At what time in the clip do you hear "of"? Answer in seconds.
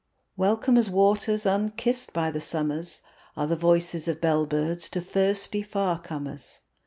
4.07-4.19